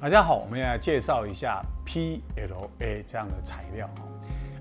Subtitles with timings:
[0.00, 3.90] 大家好，我们来介绍一下 PLA 这样的材料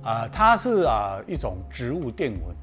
[0.01, 2.55] 啊，它是啊一种植物淀粉，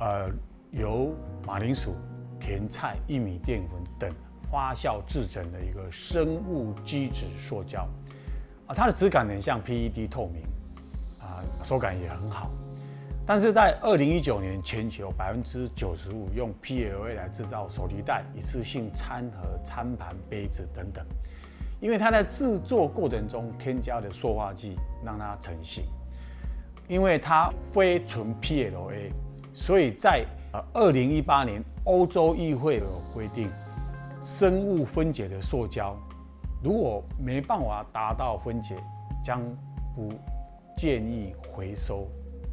[0.00, 0.30] 呃，
[0.72, 1.14] 由
[1.46, 1.96] 马铃薯、
[2.38, 4.10] 甜菜、玉米淀粉等
[4.50, 7.88] 发酵制成的一个生物基质塑胶
[8.66, 10.42] 啊，它的质感很像 PET 透明
[11.18, 12.50] 啊，手感也很好。
[13.24, 21.06] 但是在二零一九年，全球百分之九十五用 PLA 来制造手提袋、一次性餐盒、餐盘、杯子等等。
[21.82, 25.82] 因为它在制作过程中添加的塑化剂，让它成型。
[26.86, 29.10] 因为它非纯 PLA，
[29.52, 33.48] 所以在呃二零一八年欧洲议会有规定，
[34.22, 35.96] 生物分解的塑胶
[36.62, 38.76] 如果没办法达到分解，
[39.24, 39.42] 将
[39.96, 40.08] 不
[40.76, 42.06] 建议回收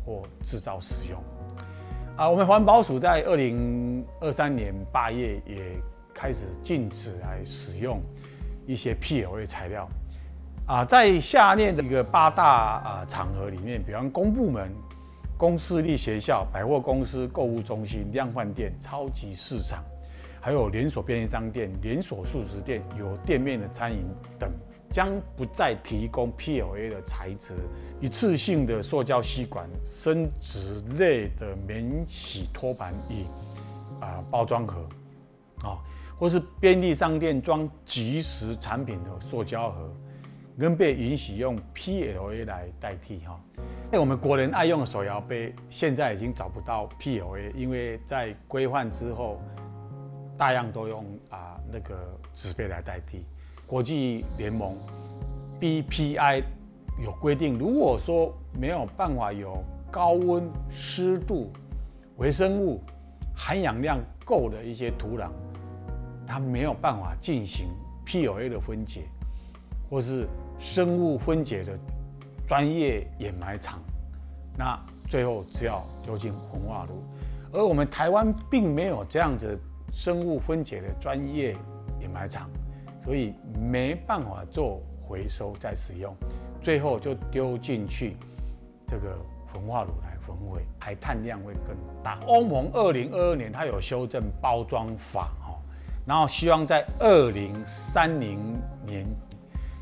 [0.04, 1.22] 或制造使用。
[2.18, 5.80] 啊，我们环保署在二零二三年八月也
[6.16, 8.02] 开始禁止来使用。
[8.70, 9.90] 一些 PLA 材料
[10.68, 12.44] 啊，在下列的一个八大
[12.86, 14.72] 啊场合里面，比方公部门、
[15.36, 19.84] 公私立学校、百货公司、购物中心、量贩店、超级市场，
[20.40, 24.04] 还有连锁便利商店、连锁素食店、有店面的餐饮
[24.40, 24.52] 等，
[24.92, 27.56] 将不再提供 PLA 的材质。
[28.00, 33.26] 一次性的塑胶吸管、生殖类的免洗托盘与
[34.00, 34.88] 啊包装盒
[35.64, 35.82] 啊。
[36.20, 39.90] 或是便利商店装即食产品的塑胶盒，
[40.58, 43.40] 仍被允许用 PLA 来代替哈。
[43.90, 49.42] 那我们国人爱用的手摇杯，现在已经找不到 PLA，因为在规范之后，
[50.38, 51.98] 大样都用啊那个
[52.34, 53.24] 纸杯来代替。
[53.66, 54.76] 国际联盟
[55.62, 56.44] BPI
[57.02, 61.50] 有规定，如果说没有办法有高温、湿度、
[62.18, 62.82] 微生物
[63.34, 65.30] 含氧量够的一些土壤。
[66.30, 67.70] 它没有办法进行
[68.06, 69.06] PLA 的分解，
[69.90, 70.28] 或是
[70.60, 71.76] 生物分解的
[72.48, 73.80] 专业掩埋场，
[74.56, 77.04] 那最后只要丢进焚化炉。
[77.52, 79.60] 而我们台湾并没有这样子
[79.92, 81.58] 生物分解的专业
[82.00, 82.48] 掩埋场，
[83.04, 86.16] 所以没办法做回收再使用，
[86.62, 88.16] 最后就丢进去
[88.86, 89.18] 这个
[89.52, 92.20] 焚化炉来焚毁，排碳量会更大。
[92.28, 95.32] 欧盟二零二二年它有修正包装法。
[96.10, 98.40] 然后希望在二零三零
[98.84, 99.06] 年，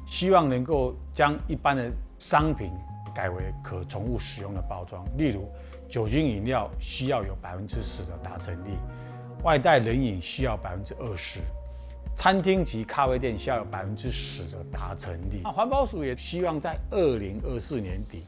[0.05, 1.89] 希望能够将一般的
[2.19, 2.69] 商品
[3.15, 5.05] 改为可重复使用的包装。
[5.17, 5.49] 例如，
[5.89, 8.71] 酒精饮料需要有百分之十的达成率，
[9.45, 11.39] 外带冷饮需要百分之二十，
[12.17, 15.41] 餐厅及咖啡店需要有百分之十的达成率。
[15.43, 18.25] 环保署也希望在二零二四年底，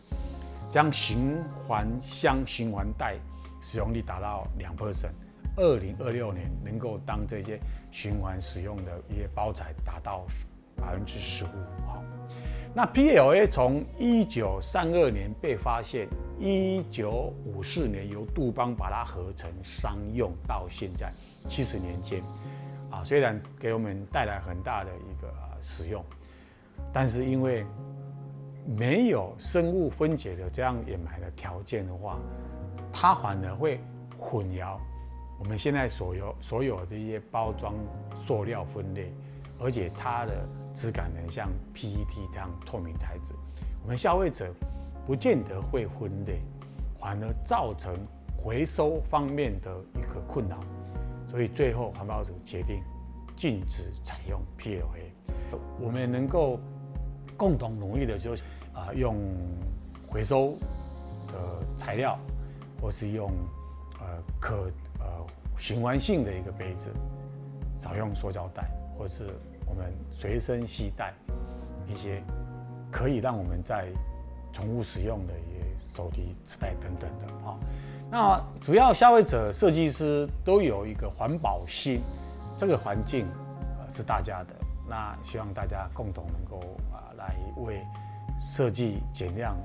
[0.72, 1.36] 将循
[1.68, 3.18] 环箱、循环袋
[3.62, 5.12] 使用率达到两 percent。
[5.58, 7.60] 二零二六年能够当这些
[7.92, 10.26] 循环使用的一些包材达到
[10.76, 11.48] 百分之十五，
[11.86, 12.04] 好。
[12.74, 16.08] 那 PLA 从一九三二年被发现，
[16.38, 21.12] 一九五四年由杜邦把它合成商用，到现在
[21.48, 22.22] 七十年间，
[22.92, 26.06] 啊，虽然给我们带来很大的一个使用，
[26.94, 27.66] 但是因为
[28.78, 32.20] 没有生物分解的这样掩埋的条件的话，
[32.94, 33.82] 它反而会
[34.20, 34.78] 混淆。
[35.40, 37.74] 我们现在所有所有的一些包装
[38.28, 39.14] 塑料分类，
[39.58, 40.46] 而且它的
[40.76, 43.34] 质感很像 PET 这样透明材质，
[43.82, 44.54] 我们消费者
[45.08, 46.42] 不见得会分类，
[47.00, 47.96] 反而造成
[48.38, 50.60] 回收方面的一个困扰。
[51.30, 52.84] 所以最后环保署决定
[53.38, 55.58] 禁止采用 PLA。
[55.80, 56.60] 我们能够
[57.38, 59.16] 共同努力的就是啊，用
[60.08, 60.58] 回收
[61.28, 62.20] 的材料，
[62.82, 63.32] 或是用
[64.02, 64.70] 呃可。
[65.00, 65.06] 呃
[65.58, 66.92] 循环性的一个杯子，
[67.76, 69.28] 少用塑胶袋，或是
[69.66, 71.14] 我们随身携带
[71.88, 72.22] 一些
[72.92, 73.88] 可以让我们在
[74.54, 75.66] 重复使用的一些
[75.96, 77.60] 手提纸袋等等的啊。
[78.12, 82.02] 那主要消费者、设计师都有一个环保心，
[82.58, 84.56] 这个环境啊是大家的，
[84.88, 86.60] 那希望大家共同能够
[86.92, 87.80] 啊来为
[88.40, 89.56] 设计减量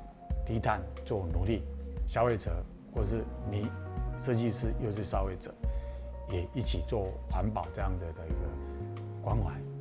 [0.44, 1.62] 低碳做努力。
[2.06, 2.62] 消费者
[2.94, 3.66] 或是你
[4.18, 5.54] 设计师又是消费者。
[6.30, 9.73] 也一起做环保这样子的一个关怀。